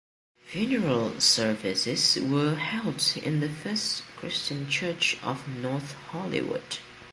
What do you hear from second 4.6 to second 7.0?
Church of North Hollywood.